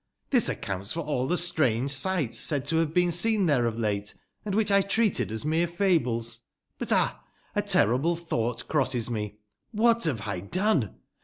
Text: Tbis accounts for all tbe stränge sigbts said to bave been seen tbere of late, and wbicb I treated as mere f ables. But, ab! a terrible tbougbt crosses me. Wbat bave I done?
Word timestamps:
Tbis 0.31 0.49
accounts 0.49 0.91
for 0.93 1.01
all 1.01 1.27
tbe 1.29 1.33
stränge 1.37 1.85
sigbts 1.87 2.33
said 2.33 2.65
to 2.65 2.77
bave 2.83 2.91
been 2.91 3.11
seen 3.11 3.45
tbere 3.45 3.67
of 3.67 3.77
late, 3.77 4.15
and 4.43 4.55
wbicb 4.55 4.71
I 4.71 4.81
treated 4.81 5.31
as 5.31 5.45
mere 5.45 5.67
f 5.67 5.77
ables. 5.77 6.39
But, 6.79 6.91
ab! 6.91 7.17
a 7.55 7.61
terrible 7.61 8.17
tbougbt 8.17 8.67
crosses 8.67 9.11
me. 9.11 9.37
Wbat 9.75 10.03
bave 10.05 10.27
I 10.27 10.39
done? 10.39 10.95